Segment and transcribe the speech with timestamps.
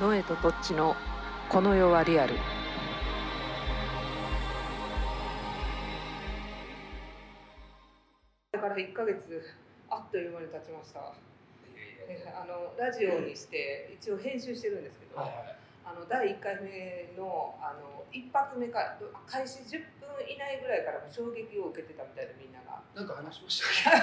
[0.00, 0.94] ノエとトッチの
[1.48, 2.34] この世はリアル？
[8.52, 9.42] だから1ヶ月
[9.90, 11.12] あっという間に経ちました。
[12.08, 15.56] えあのラジオにして一応編集してるんですけど、はいはい。
[15.84, 22.80] あの第1回目のあの一発目か開始10分以内ぐらいからも衝撃を受けてたみたいでみんなが。
[22.94, 24.02] なんか話しましたっ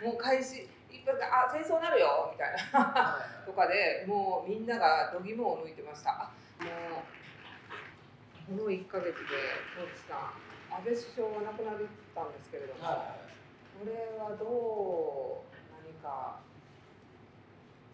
[0.00, 0.06] け？
[0.06, 2.84] もう開始一発あ戦争なるよみたいな。
[2.90, 3.46] はい。
[3.46, 6.10] とかでもうみんなが度肝を抜いてました。
[6.10, 7.06] あも
[8.56, 9.14] うこの1ヶ月で
[9.78, 10.34] トッチさん
[10.74, 13.30] 安倍首相が亡くなったんですけれども、はい。
[13.80, 16.42] これはどう何か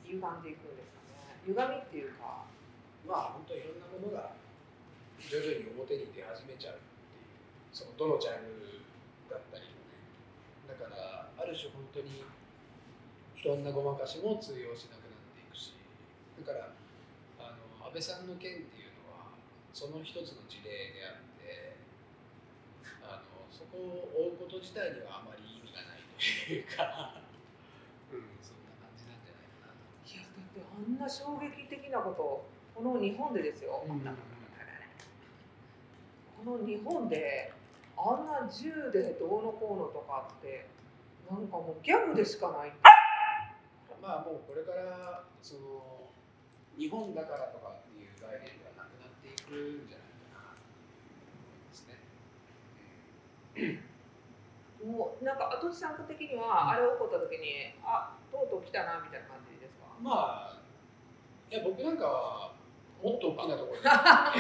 [0.05, 1.39] 歪んでいくんですかね。
[1.47, 2.49] 歪みっていうか。
[3.07, 4.35] まあ本当いろんなものが
[5.23, 7.31] 徐々に表に出始めちゃうっていう
[7.71, 8.83] そのどのジャンル
[9.31, 9.95] だったりもね。
[10.67, 12.27] だからある種本当に
[13.47, 15.79] いろんなごまかしも通用しなくなっていくし。
[16.43, 16.75] だから
[17.39, 19.31] あの安倍さんの件っていうのは
[19.71, 21.79] その一つの事例であって
[23.07, 27.23] あのそこを追うこと自体にはあまり意味がないというか、
[28.11, 29.87] うん、そんな感じなんじゃないかなと。
[30.11, 32.43] いやだってあんな衝撃的なこと
[32.75, 34.03] この日本でですよ、うん。
[34.03, 34.11] こ
[36.59, 37.55] の日本で
[37.95, 40.67] あんな銃でどうのこうのとかって
[41.31, 42.75] なんかもうギャグでしかない
[44.07, 46.07] まあもうこれからその
[46.79, 51.99] 日本だからとかっていう概念がなくなっていくんじゃないかなと思いますね。
[54.87, 59.91] もうなんか後地さん的にはあれ起こった時にあとうとう来たなみたいな感じですか？
[59.99, 60.63] まあ
[61.51, 62.55] いや僕なんかは
[63.03, 64.31] もっと大きなところで、 あ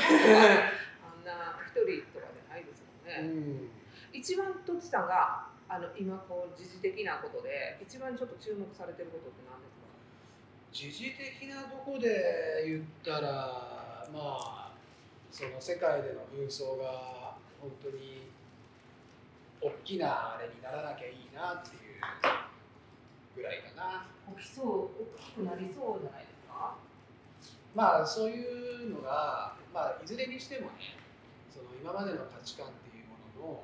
[1.19, 3.71] んな一人とかじゃないですもんね、うん、
[4.19, 9.87] 一番とちさんがあの今こう時事的なことで一番ちょっと注目されてることって何ですか？
[10.73, 14.73] 時事的なとこで言ったらまあ
[15.31, 18.31] その世界での紛争が本当に
[19.61, 22.01] 大きなあれにならなきゃいいなっていう
[23.35, 24.07] ぐらいかな。
[24.39, 26.75] 起きそう大きくなりそうじゃないですか？
[27.75, 30.97] まあそういうのが、まあ、いずれにしてもね
[31.53, 33.63] その今までの価値観っていうものの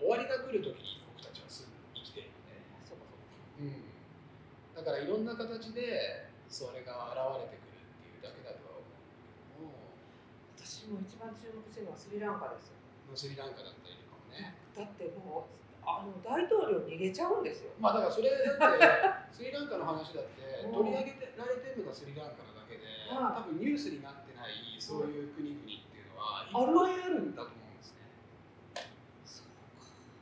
[0.00, 2.56] 終わりが来る時に僕たちはすぐ生きてるので、
[2.88, 3.76] そうん、
[4.72, 8.80] だからいろんな形でそれが現れてくるっていうだけだとは
[9.60, 9.68] 思う。
[9.68, 9.76] ん
[10.56, 12.80] だけ私も一番注目してるのはスリランカですよ。
[13.04, 14.56] どもスリランカだったりとかもね。
[14.72, 17.76] だってもうあの大統領逃げちゃうんですよ。
[17.76, 27.59] まあだからそれだってスリランカの話だってうん取り上げてられてるのがスリランカなだけではい多分ニュースになってないそういう国々っていうのはいあるっぱいあるんだと思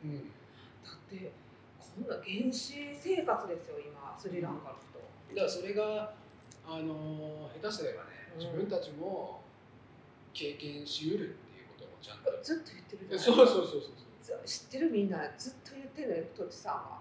[0.04, 0.18] うん。
[0.18, 1.32] だって
[1.78, 4.98] こんな原始生活ですよ今スリランカの人、
[5.34, 6.14] だからそれが
[6.66, 8.38] あの下手すればねうん。
[8.38, 9.40] 自分たちも
[10.32, 13.24] 経験しうるっていうこともちゃんと、ずっと言ってるじゃない。
[13.24, 13.80] そうそうそうそう
[14.22, 16.98] そう、ず知ってるみんなずっと言ってるねとちさんは。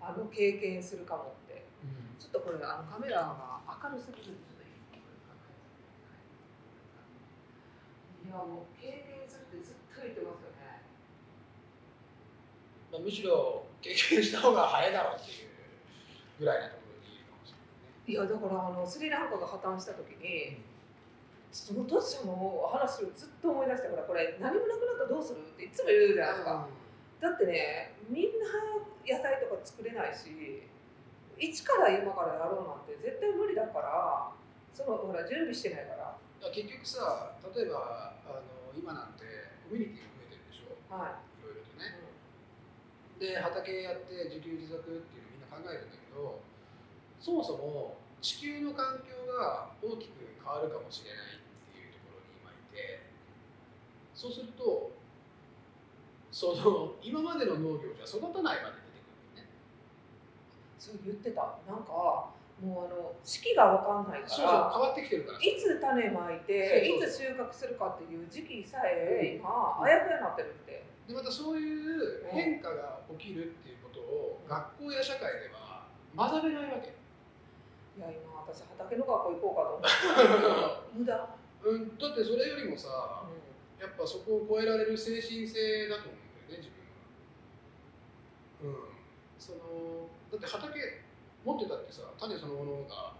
[0.00, 1.66] あの経験するかもって。
[2.18, 4.46] ちょっとこれあのカメラが明るすぎるんで。
[4.46, 4.66] すね
[8.26, 10.50] いやもう経験するってずっと言ってますよ。
[10.57, 10.57] ね
[12.90, 15.48] まあ、むしろ経験した方が早いだろうっていう
[16.40, 20.62] ぐらいなところでいいかもしれいやだからあのスリランカが破綻した時に
[21.52, 25.40] そのトシちゃんの話をずっと思い出したからこれ何もなくなったらどうする？
[25.40, 26.68] っていつも言うじゃないですか、
[27.20, 28.48] だってねみんな
[29.04, 30.64] 野菜とか作れないし
[31.40, 34.32] 一から今からやろうなんて絶対無理だから
[34.72, 36.16] そのほら準備してないから。
[36.54, 39.24] 結局さ例えばあの今なんて
[39.68, 40.94] コミュニティが増えてるでしょ。
[40.94, 41.27] はい
[43.18, 46.40] で畑やって自給自足っていうのみんな考えるんだけど
[47.20, 53.02] そもそも地球の環境が大きく変わるかもしれないっていうところに今いて
[54.14, 54.90] そうすると
[56.30, 59.50] その今までの農業じゃ育たないまで出てくるよね。
[60.78, 61.58] そう言ってた。
[61.66, 62.30] なんか
[62.62, 76.94] もうあの四季が分かんないかそうそうら変わってきてるからいつ種まいていつ収穫するかっていう時期さえ今あやふやになってるってでまたそういう変化が起きるっていうことを学校や社会では学べないわけ。
[77.96, 80.94] いや今私畑の学校行こうかと思って。
[81.00, 81.28] 無駄、
[81.64, 83.24] うん、だってそれよりもさ
[83.80, 86.70] やっぱそこを超えられる精神性だと思うんだよね自
[88.60, 88.76] 分は。
[88.76, 88.94] うん、
[89.38, 91.08] そのだって畑
[91.44, 93.14] 持ってたってさ種そのものが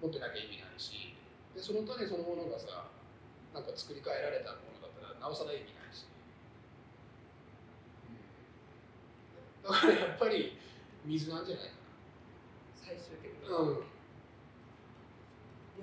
[0.00, 1.14] 持ってなきゃ意味ないし
[1.54, 2.88] でその種そのものがさ
[3.52, 6.06] なんか作り変えられたものだったらなおさら意味ないし、
[8.08, 8.18] うん、
[9.64, 10.56] だからやっぱり
[11.04, 11.72] 水なんじゃないか
[12.76, 13.56] 最終的にな。
[13.56, 13.94] うん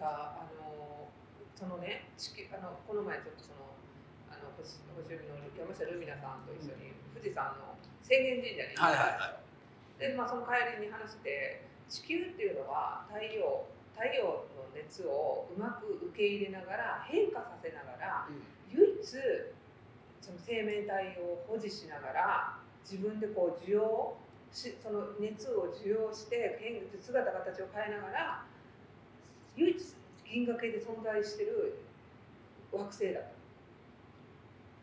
[0.02, 1.06] やあの
[1.54, 3.78] そのね地球あのこの前ちょっとその
[4.34, 10.10] あの星星海の山下ルミナさんと一緒に富士山の浅間神社に行ったんですよ。
[10.10, 18.26] でまあその帰りに話して地球っていうのは太陽太陽の熱をうまく受け入れながら変化させながら
[18.74, 24.18] 唯一その生命体を保持しながら自分でこう受容
[24.52, 28.46] しその熱を受容して変姿形を変えながら
[29.56, 29.78] 唯一
[30.26, 31.80] 銀河系で存在してる
[32.72, 33.20] 惑星だ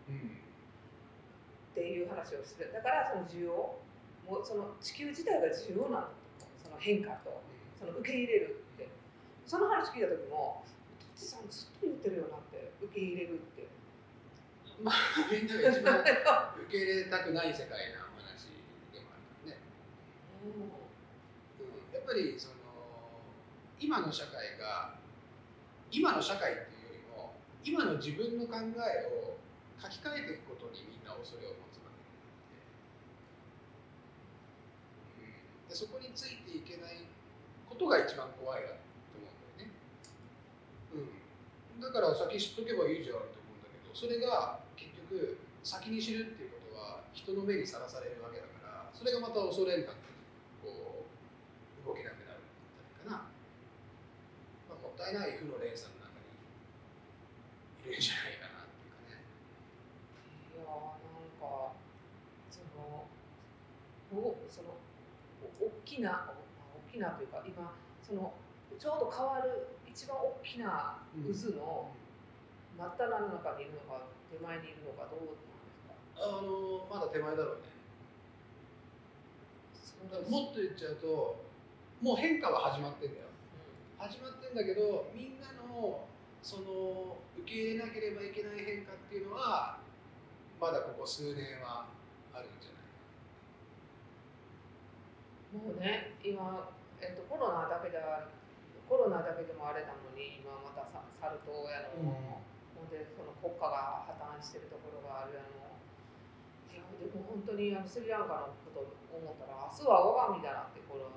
[0.08, 2.72] うんっていう話をする。
[2.72, 3.52] だからその需要
[4.28, 6.18] もうその地球自体が需要なんだと。
[6.64, 7.40] その変化と
[7.78, 8.88] その受け入れるって。
[9.46, 10.62] その話聞いた時も
[11.00, 13.57] 「とちさんずっと言ってるよな」って受け入れるって。
[14.82, 14.94] まあ
[15.30, 16.06] みんなが一番受
[16.70, 18.54] け入れたくない世界な話
[18.94, 19.58] でもあるからね、
[20.46, 20.70] うん、
[21.94, 22.54] やっぱりその
[23.80, 24.94] 今の社会が
[25.90, 27.34] 今の社会っていうよりも
[27.64, 29.34] 今の自分の考えを
[29.82, 32.06] 書き換えていくことにみんな恐れを持つわけ
[35.18, 37.02] で,、うん、でそこについていけない
[37.66, 38.78] ことが一番怖いなと
[39.18, 39.74] 思うんだよね、
[40.94, 44.67] うん、だから先知っとけばいいじゃんって思うんだけどそれが
[45.08, 49.96] 局先に知るっていうことは人の目にさらされるわけだからそれがまた恐れなく
[50.60, 51.08] こ
[51.84, 53.32] う動けなくなるんだったらいいかな、
[54.68, 56.28] まあ、もったいない負の連鎖の中に
[57.88, 59.16] いるんじゃないかなっていうかね。
[59.16, 61.72] いやーなんか
[62.52, 63.08] その
[64.12, 64.76] おその
[65.40, 67.72] お大きなお大きなというか今
[68.04, 68.36] その
[68.76, 71.90] ちょうど変わる一番大きな渦の
[72.76, 75.94] 真っ只中にいるのか手前にいるのかどうなんですか？
[76.20, 77.68] あのまだ手前だろうね。
[80.30, 81.42] もっと言っちゃうと
[82.00, 83.26] もう変化は始まってんだよ。
[83.98, 86.06] 始まってんだけどみんなの
[86.42, 89.78] その受け入れなければいけない変化っていうのは
[90.60, 91.86] まだここ数年は
[92.32, 92.78] あるんじゃ
[95.58, 95.66] ない？
[95.66, 96.70] もうね今、
[97.02, 98.30] えっと、コロナだけでは
[98.88, 102.38] コロナだけでもあれなのに今またさサル痘やの、ほん
[102.90, 105.68] でその国家が破綻してるところがあるやの
[106.72, 111.08] いやでも本当にあのスリランカのことを思ったら明日は我が身だなってこの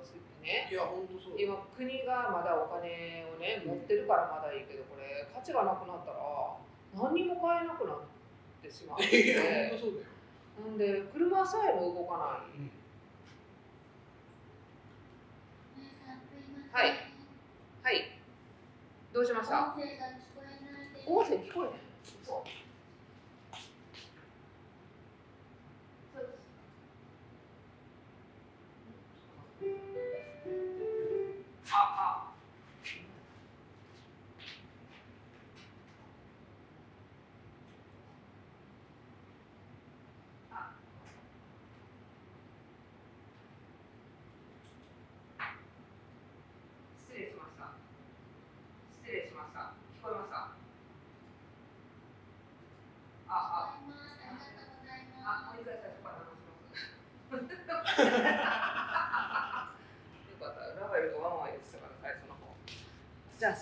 [0.42, 0.68] ね。
[0.70, 6.18] いや本当そう今国がまだお金をね持ってるからまだいいけどこれ価値がなくなったら
[6.92, 8.00] 何にも買えなくなっ
[8.60, 10.06] てしまうの いやで本当そうだよ、
[10.66, 12.82] なんで車さえも動かない。
[16.72, 16.90] はい。
[17.82, 18.18] はい。
[19.12, 19.76] どうしました？
[21.06, 22.61] 音声が聞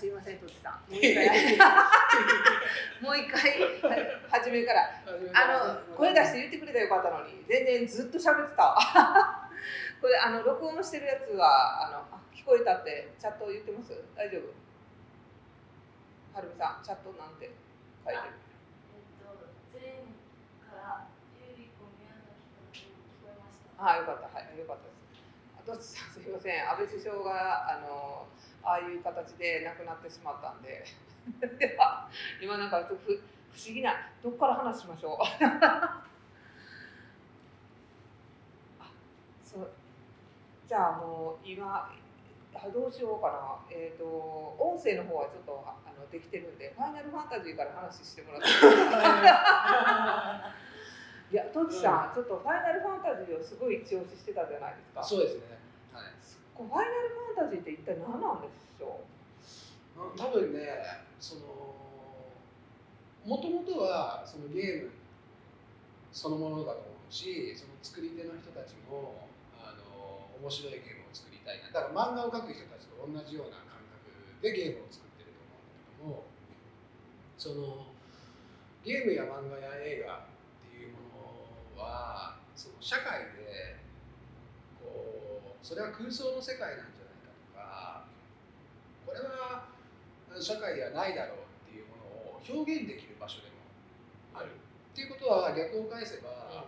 [0.00, 0.80] すいません、とちさん。
[0.88, 1.28] もう一回。
[3.04, 3.28] もう一
[3.85, 4.00] 回、
[4.33, 4.88] 初めから。
[5.37, 8.80] あの、声出して言ってくれたらよかったのに、全然ずっと喋ってたわ。
[10.00, 13.92] これ、あの、録音してるやつは、あの、あ聞こえたって、チャット言ってます？
[14.16, 14.49] 大丈夫？
[16.33, 17.50] はるみさん、チャットなんて
[18.07, 18.33] 書いてる？
[19.76, 20.00] 前
[20.64, 21.04] から
[21.45, 22.16] ゆり子宮
[22.73, 22.88] 崎
[23.21, 23.85] から聞こえました。
[23.85, 26.00] あよかった、はい、よかったです。
[26.00, 28.25] あと、すみません、安倍首相が、あの、
[28.62, 30.85] ああいう形で亡くなってしまったんで。
[31.59, 32.09] では、
[32.40, 33.21] 今なんか、ふ、不思
[33.75, 35.19] 議な、どこから話しましょう。
[35.23, 36.02] あ
[39.45, 39.71] そう。
[40.67, 41.93] じゃあ、もう、今。
[42.52, 44.05] あどうしようかな、えっ、と、
[44.59, 48.49] 音声の方はちょっと、ああの、できてるんで、ファイナルファンタジーから話してもらって
[51.31, 55.02] いや、トチさん、ちょっとファイナルファンタジーをすごい一押ししてたじゃないですか。
[55.02, 55.61] そうですね
[56.64, 59.00] ファイナルファンタジーって一体何なんでしょ
[59.97, 60.19] う？
[60.19, 60.61] 多分ね
[61.21, 61.40] その
[63.25, 64.90] もともとはそのゲーム
[66.12, 69.29] そのものだと思うしその作り手の人たちも
[69.61, 71.69] あの面白いゲームを作りたいな。
[71.71, 76.29] だから漫画を描く人たちと同じような感覚でゲームを作ってると思うんだけども
[77.38, 77.87] その
[78.85, 83.30] ゲームや漫画や映画っていうものはその社会
[85.71, 88.03] それは空想の世界なんじゃないかとか
[89.07, 89.71] これは
[90.43, 93.62] 社会ではないだろうっていうものを表現できる場所でも
[94.35, 94.50] ある。
[94.50, 96.67] っていうことは逆を返せば、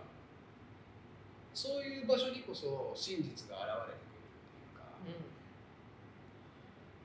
[1.51, 4.87] そういう場所にこそ真実が現れてくるっていうか、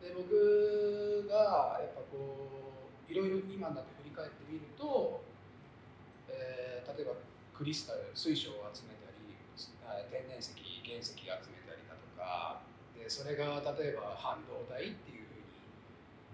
[0.06, 2.46] で僕がやっぱこ
[3.10, 5.20] ういろいろ今になって振り返ってみると、
[6.30, 7.12] えー例えば
[7.52, 9.34] クリスタル水晶を集めたり
[9.84, 11.57] あ天然石原石を集め
[12.18, 12.60] か
[12.98, 15.54] でそれが例えば半導体っていうふうに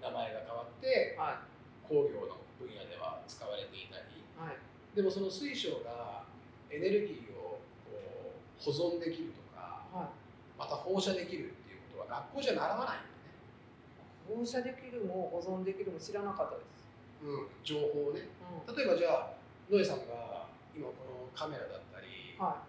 [0.01, 1.45] 名前が変わっては
[1.87, 4.19] 工業の分野では使われていたり。
[4.19, 4.57] いはい。
[4.97, 6.25] でもその水晶が
[6.73, 10.25] エネルギーをこう保存できるとかはい。
[10.59, 16.89] また放射できるっていうことは学校じゃ習わないんだよね、放射できるも保存できるも知らなかったです。
[17.23, 18.29] うん、情報をね。
[18.67, 18.77] うん。
[18.77, 19.35] 例えばじゃあ
[19.71, 22.63] ノエさんが今このカメラだったり、は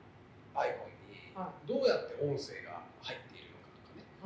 [0.55, 2.81] iPhone にはどうやって音声が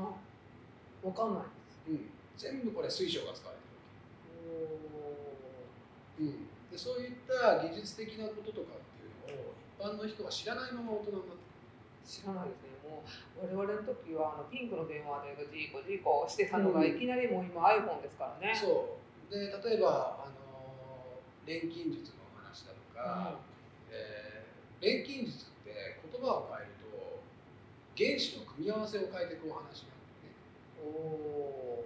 [0.04, 1.44] わかんない。
[1.44, 1.82] です。
[1.88, 11.50] うん、全部これ水晶が使われてるわおけ、うん、でそういった技術的なこととかっていうのを一般の人が知らないまま大人になって
[12.06, 12.70] 知らないですね。
[12.84, 18.56] もう我々の時はあのピンクの電話でジーコジーコしてたのが、うんいきなりもう今 iPhone ですからね。
[18.56, 18.98] そ
[19.30, 19.34] う。
[19.34, 23.38] で例えば、あの錬金術の話だとか、
[23.92, 24.30] えー
[24.82, 26.79] 錬金術って言葉を変えると
[28.00, 30.32] 原子の組み合わせを変えていくお話なんだよね。
[30.80, 31.86] おお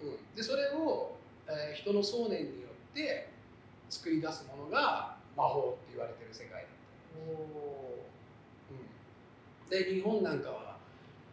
[0.00, 1.16] うん、でそれを、
[1.46, 3.28] えー人の想念によって
[3.90, 6.72] 作り出すものが魔法って言われてる世界だっ
[7.12, 7.20] た
[8.72, 10.78] うん、で日本なんかは、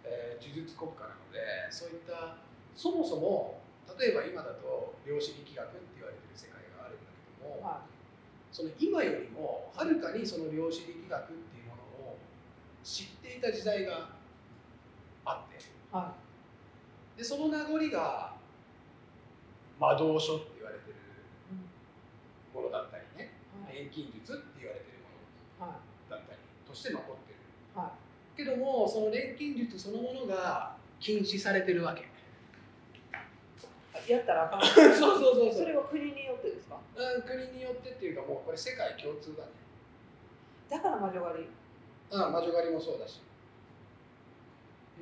[0.03, 1.39] えー呪術国家なので
[1.71, 2.35] そういった
[2.75, 3.61] そもそも
[3.97, 7.63] 例えば今だと量子力学って言われてる世界があるんだけども、お。
[7.63, 7.85] は
[8.51, 11.60] その今よりもはるかにその量子力学っていう
[12.83, 14.09] 知っていた時代が
[15.25, 15.67] あってい。
[15.91, 16.13] は
[17.17, 18.33] でその名残が
[19.79, 20.95] 魔導書って言われてる
[22.53, 23.31] ものだったりね
[23.65, 23.75] はい。
[23.75, 24.97] 錬金術って言われてる
[25.59, 27.37] ものはだったりとして残ってる
[27.75, 27.77] い。
[27.77, 27.91] は
[28.37, 32.01] けどもその錬金術そのものが禁止されてるわけ
[34.07, 34.11] い。
[34.11, 34.61] やったらあかん。
[34.65, 36.77] そうそうそうそれは国によってですか？
[36.95, 39.49] うん国によってっていうかもうこれ世界共通だね
[40.69, 41.49] だから魔女狩り。
[42.11, 43.21] うん魔女狩りもそうだし。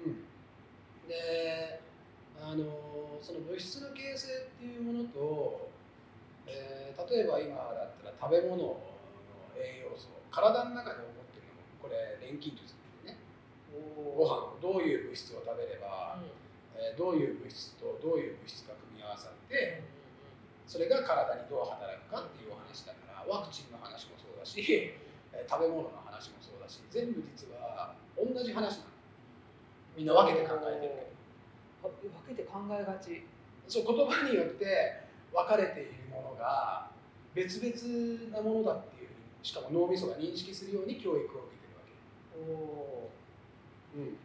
[0.06, 0.24] うん。
[1.10, 1.82] で
[2.42, 2.64] あの
[3.22, 5.70] その物質の形成っていうものと、
[6.48, 8.78] えー例えば今だったら食べ物の
[9.56, 12.76] 栄養素体の中で起こってるのもこれ錬金術
[13.08, 13.18] なんでね。
[13.72, 16.30] おご飯をどういう物質を食べれば、うん。
[16.76, 19.82] えーどういう物質とどういう物質が組み合わさって
[20.68, 24.62] それが体にどう働くかっていうお話だからワクチンの話もそうだし、
[25.34, 28.90] えー食べ物の話もそうだし全部実は同じ話なの
[29.98, 33.26] みんな分けて考えてるけど分けて考えがち。
[33.70, 34.66] そう言葉によって
[35.32, 36.90] 分かれているものが
[37.36, 39.10] 別々なものだっていう
[39.44, 43.12] しかも脳みそが認識するように教育を受けてるわけおお。
[43.96, 44.18] うん、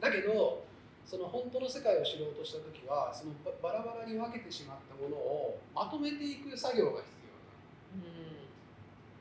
[0.00, 0.62] だけど
[1.04, 7.10] その本当の世界を知ろうとした時はそのババラバラに分けてしまったものをまとめていく作業が必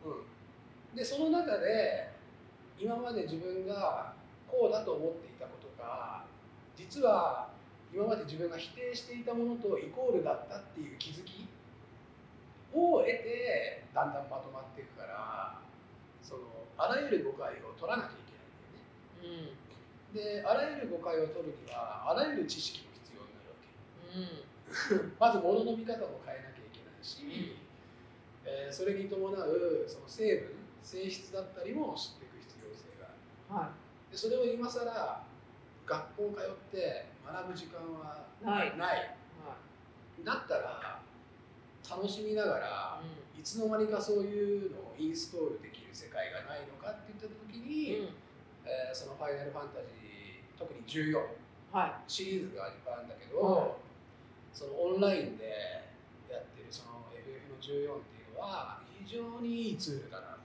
[0.06, 0.12] うん。
[0.12, 0.26] 要なの、うん、
[0.96, 2.10] でその中で
[2.80, 4.14] 今まで自分が
[4.48, 6.24] こうだと思っていたことが
[6.76, 7.50] 実は
[7.94, 11.48] 今まで自分が否定していたものとイコールだったっていう気づき
[12.74, 15.60] を得てだんだんまとまっていくから
[16.22, 16.42] その
[16.78, 19.54] あらゆる誤解を取らなきゃいけないんだよね。
[20.10, 20.42] うん。
[20.42, 24.34] であらゆる誤解を取るにはあらゆる知識も必要になるわ
[24.90, 25.14] けうん。
[25.22, 27.58] まず物の見方も変えなきゃいけないし、
[28.46, 33.08] えーそれに伴うその成分性質だったりも知っていく必要性が
[33.50, 33.72] あるは
[34.12, 34.84] でそれを今更
[35.86, 39.02] 学校通って学ぶ時間はないないい。
[39.44, 39.56] は
[40.24, 41.00] だったら
[41.90, 43.40] 楽しみながらい。
[43.40, 48.16] いつの間にかそういうのをインストールできる世界がないのかって言った時に、うん。
[48.64, 51.20] えーその「ファイナルファンタジー」特に14
[51.74, 53.72] はシリーズがいっぱいあるんだけど、はい
[54.54, 55.50] そのオンラインで
[56.30, 60.38] やってるその FF の14っていうのは非常にいいツールだな。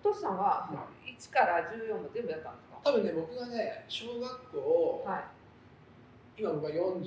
[0.00, 0.02] い。
[0.02, 0.68] トシさんは
[1.04, 2.80] 1から14も全部やったんですか？
[2.82, 5.24] 多分ね僕がね小学校、はい。
[6.40, 7.04] 今僕が43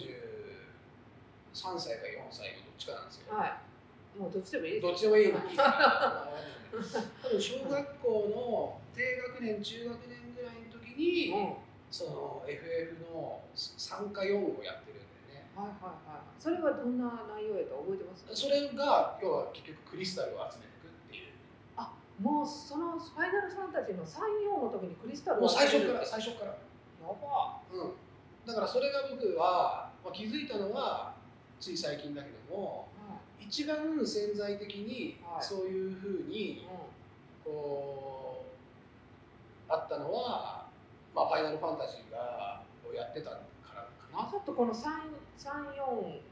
[1.77, 3.33] 歳か4歳のどっちかなんですよ。
[3.35, 4.19] はい。
[4.19, 4.81] もうどっちでもいい。
[4.81, 11.55] どっちでもいい 多分小学校の低学年中学年ぐらいの時に、うん。
[11.91, 15.45] その FF の3か4をやってるんだよね。
[15.55, 16.41] はいはいはい。
[16.41, 18.25] それはどんな内容やと覚えてます？
[18.35, 20.72] それが要は結局クリスタルを集めて。
[22.21, 26.51] もうそのファイナルファンタジーの3、4の時にクリスタルもう最初から最初から。
[26.51, 26.57] や
[27.03, 27.91] ばうん。
[28.47, 31.13] だからそれが僕はまあ、気づいたのは
[31.59, 36.67] つい最近だけどもはい一番潜在的にはいそういうふうに
[37.43, 38.45] こ
[39.69, 40.67] うあったのは、
[41.15, 43.37] まあ、ファイナルファンタジーがをやってたか
[43.73, 45.77] らかなちょっとこの三三四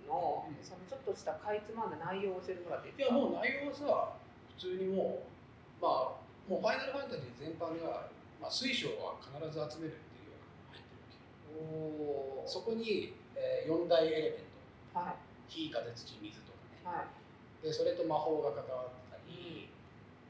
[0.07, 3.15] のうんそのちょっとしたかいつまんだ内容を教えてもらっていいいですか？
[3.15, 4.13] やもう内容はさ
[4.59, 5.40] 普通にもう
[5.81, 8.07] まあもうファイナルファンタジー全般が、
[8.39, 11.65] まあ、水晶は必ず集めるっていうようなのが入ってるわけ。
[11.65, 12.47] おお。
[12.47, 14.45] そこに、えー、4大エレメン
[14.93, 14.99] ト。
[14.99, 15.31] はい。
[15.49, 16.85] 火風土水とかね。
[16.85, 17.65] はい。
[17.65, 19.69] でそれと魔法が関わってたり、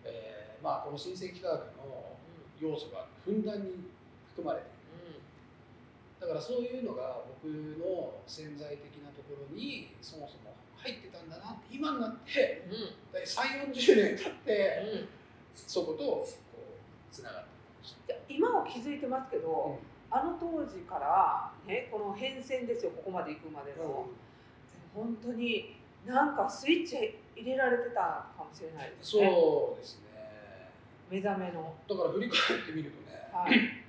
[0.03, 2.17] えーまあ、この新世紀科学の
[2.59, 3.87] 要素がふんだんに
[4.35, 4.81] 含まれている
[6.21, 12.73] だからそういうのが僕の潜在的なところにそもそも入ってたんだなって今になってうん。
[12.73, 15.20] うん3 4 0年経ってうん。
[15.55, 17.47] そことこうつながったか
[17.79, 19.77] もしじゃあ今は気づいてますけれど、
[20.09, 24.07] あの当時からねこの変遷ですよここまで行くまでの、
[24.93, 29.29] 本当になんかスイッチ入れられてたかもしれないですね。
[29.29, 30.09] そうですね
[31.09, 31.73] 目覚めの。
[31.87, 33.83] だから振り返ってみるとねはい。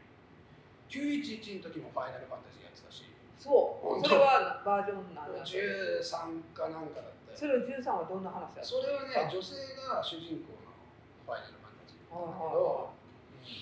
[0.90, 3.06] 911の時もファイナルファンタジーやってたし
[3.38, 4.06] そう。
[4.06, 5.72] それはバージョンなんだけど。
[6.04, 8.62] 13かなんかだったよそれを13はどんな話だった？
[8.62, 9.56] それはね女性
[9.88, 13.52] が主人公ァイナルファンタジーなんだけど、うん。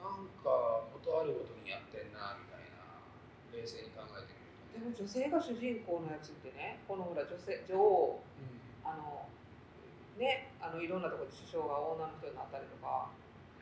[0.00, 3.00] なんかことあるごとにやってんなみたいな
[3.52, 4.80] 冷静に考えてみると。
[4.80, 8.22] ね、でも女性が主人公のやつってねこのほら女性女王
[8.84, 9.28] あの
[10.16, 13.12] ねあのいろんなところで首相が女の人になったりとか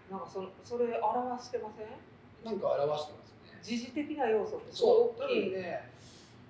[0.08, 1.90] なんかそそれ表してません？
[2.46, 3.58] なんか表してますね。
[3.62, 5.50] 時事的な要素ってすそう多ごい大きい。
[5.50, 5.90] 分ね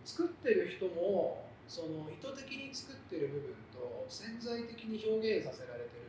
[0.04, 6.07] 作ってる人もその意図的に作ってる部分と潜在的に表現させられてる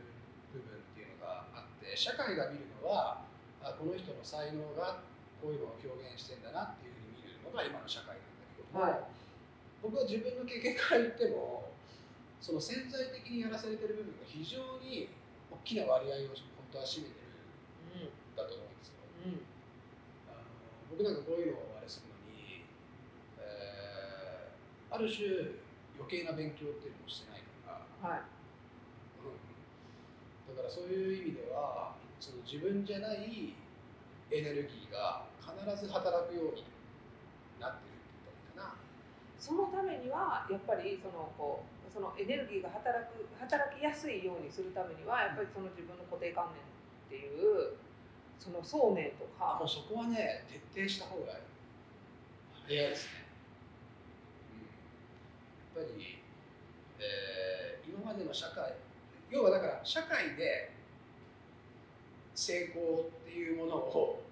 [1.96, 3.22] 社会が見るのは
[3.62, 5.02] あこの人の才能が
[5.40, 9.00] こういうのを表現してんだなっていうふうに見るのが今の社会なんだけども、はい。
[9.82, 11.72] 僕は自分の経験から言っても
[12.40, 15.08] その潜在的にやらされてる部分が非常に
[15.50, 19.00] 大きな割合を本当は占めてるんだと思うんですよ。
[19.24, 19.32] うん。
[19.32, 19.44] うん。
[20.28, 20.44] あの
[20.92, 22.64] 僕なんかこういうのをあれするのに、
[23.40, 25.54] えーある種
[25.94, 27.70] 余計な勉強っていうのもしてないか
[28.02, 28.18] ら、はい。
[28.18, 28.26] うん、
[30.56, 33.54] だからそういう意味ではその自分じゃない
[34.30, 36.64] エネルギーが必ず働くように
[37.58, 38.78] なってるって言ったらいいかな。
[39.38, 47.74] そのためにはやっぱりそのこうそのエネルギーが働く働きやすいようにするためにはやっぱりその自分の固定観念っていう
[48.38, 51.40] その想念とかもうそこはね徹底した方が
[52.68, 53.26] 早いですね。
[55.74, 56.22] うん、やっぱり、
[57.00, 57.50] えー
[57.90, 58.72] 今までの社会
[59.30, 60.72] 要はだから社会で
[62.34, 64.22] 成功っていうものを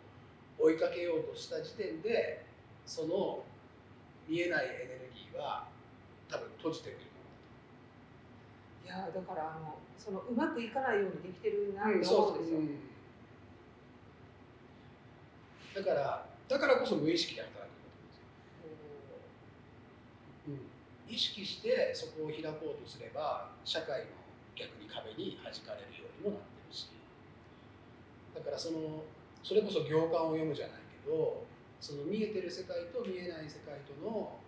[0.59, 2.45] 追いかけようとした時点で
[2.85, 3.45] その
[4.29, 4.75] 見えないエネ
[5.07, 5.69] ルギーは
[6.29, 6.99] 多分閉じてくる
[8.85, 12.61] いやだからあのそのうまくいかないようにできてるなって思うんですよ。
[15.77, 17.63] だからだからこそ無意識で働く
[20.47, 24.07] うんですよ、意識してそこを開こうとすれば社会の
[24.59, 26.90] 逆に壁に弾かれるようにもなってるし。
[28.35, 29.07] だからその
[29.42, 31.47] それこそ行間を読むじゃないけど
[31.81, 34.38] その見えてる世界と見えない世界との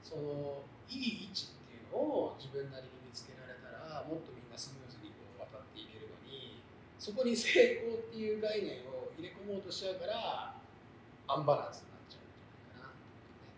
[0.00, 2.00] そのいい位置っていうの
[2.32, 6.60] を自分なりに見つけられたらもっとみんなスムーズにこう渡っていけるのに
[6.96, 10.56] そこに成功っていう概念を入れ込もうとしちゃうから
[11.28, 13.52] アンバランスになっちゃうんじゃないかなね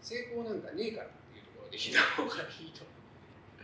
[0.00, 2.97] 成功なんかねえからっていうところで聞いた方がいいと思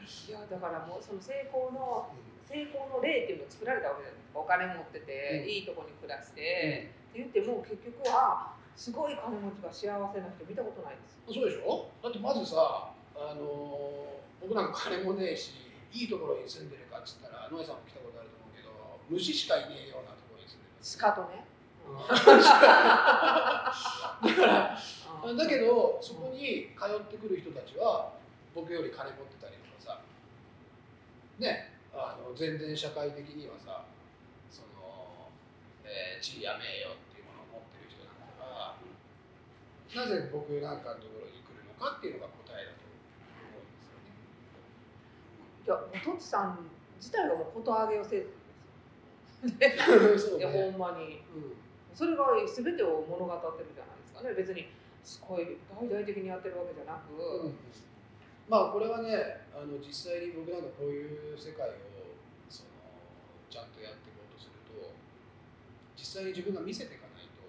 [0.04, 4.40] いやだからもうその成功のう、成功の例っていうのを作られたわけじゃないですか。
[4.40, 5.48] お金持ってて、うん。
[5.48, 11.88] いいとこに暮らして、って言っても結局はすごい金持ちが幸せな人見たことないですそうでしょ？
[12.02, 14.14] だってまずさ、あのー
[14.44, 15.52] 僕なんか金もねえし
[15.90, 18.68] いいところに住んでるかっつったら野江さんも来たことあると思うけど
[19.08, 20.84] 虫しかいねえようなところに住んでる。
[21.00, 21.48] 鹿とね、
[24.28, 24.78] だから
[25.24, 28.12] うんだけどそこに通ってくる人たちは
[28.54, 30.00] 僕より金持ってたりとかさ。
[31.38, 33.84] ねあの全然社会的にはさ
[34.50, 35.30] その、
[35.84, 44.10] えー地位や名誉っていうものを持ってる人なんだからなぜ僕なんかのところに来るのかっていうのが答えだと思うんですよね。
[45.62, 46.66] いやおとちさん
[46.98, 48.30] 自体がもうことあげをせず。
[50.18, 51.22] そういやほねんまに。
[51.30, 51.54] うん。
[51.94, 54.34] それが全てを物語ってるじゃないですかね。
[54.34, 54.66] 別に
[55.04, 57.54] すごい大々的にやってるわけじゃなく、うん
[58.48, 62.12] まあこれはねあの実際に僕なんかこういう世界を
[62.52, 62.68] その
[63.48, 64.92] ちゃんとやっていこうとすると
[65.96, 67.40] 実際に自分が見せていかないと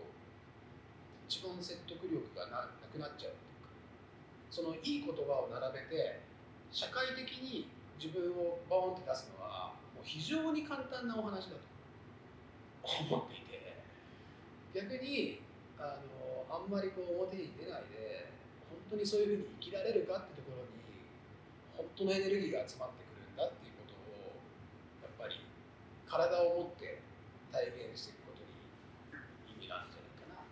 [1.27, 3.35] 一番説得力がななくなっちゃう。
[3.35, 3.55] っていう
[4.49, 6.23] そのいい言葉を並べて
[6.71, 7.67] 社会的に
[7.99, 11.63] 自分をボーンって出すのはもう非常に簡単なお話だと
[12.83, 13.83] 思っていて
[14.71, 15.39] 逆に
[15.79, 18.31] あのあんまりこう表に出ないで
[18.69, 20.34] 本当にそういうふうに生きられるかって
[21.75, 23.99] 本当のエネルギーが集まってくるんだっていうことを
[25.03, 25.35] やっぱり
[26.07, 27.01] 体を持って
[27.51, 28.47] 体現していくことに
[29.51, 30.35] 意味があるんじゃないかな。
[30.39, 30.45] だっ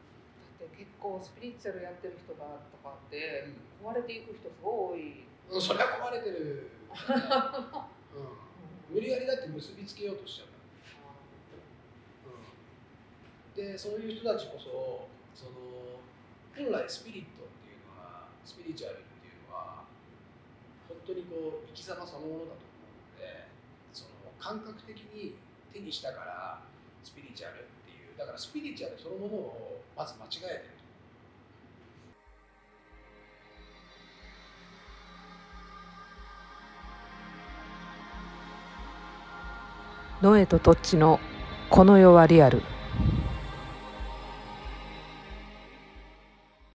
[0.67, 3.47] て結構スピリチュアルやってる人がとかって
[3.83, 5.57] 壊れていく人すごい多い。
[5.57, 6.95] うん、それは壊れてる、う
[8.95, 10.53] ん、無理やりだって結びつけようとしちゃうか
[12.31, 12.33] ら、う
[13.67, 15.99] ん、でそういう人たちこそその
[16.55, 19.12] 本来スピリットっていうのはスピリチュアルっていうのは
[20.93, 23.47] 本当にこう生き様そのものだと思うので
[23.93, 25.35] その感覚的に
[25.73, 26.59] 手にしたから
[27.03, 30.83] スピリチュアルっていうだからスピリチュアルそのものをまず間違えてると。
[40.21, 41.19] ノエとトッチの
[41.69, 42.61] この世はリアル。